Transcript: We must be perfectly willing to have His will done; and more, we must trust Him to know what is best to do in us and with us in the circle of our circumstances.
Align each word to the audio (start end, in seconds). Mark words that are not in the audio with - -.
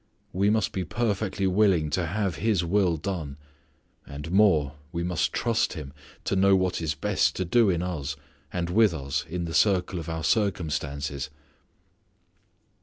We 0.33 0.49
must 0.49 0.71
be 0.71 0.83
perfectly 0.83 1.45
willing 1.45 1.91
to 1.91 2.07
have 2.07 2.37
His 2.37 2.65
will 2.65 2.97
done; 2.97 3.37
and 4.07 4.31
more, 4.31 4.73
we 4.91 5.03
must 5.03 5.31
trust 5.31 5.73
Him 5.73 5.93
to 6.23 6.35
know 6.35 6.55
what 6.55 6.81
is 6.81 6.95
best 6.95 7.35
to 7.35 7.45
do 7.45 7.69
in 7.69 7.83
us 7.83 8.15
and 8.51 8.71
with 8.71 8.95
us 8.95 9.23
in 9.29 9.45
the 9.45 9.53
circle 9.53 9.99
of 9.99 10.09
our 10.09 10.23
circumstances. 10.23 11.29